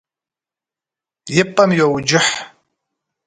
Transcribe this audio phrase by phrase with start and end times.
[1.41, 2.33] И пӏэм йоуджыхь.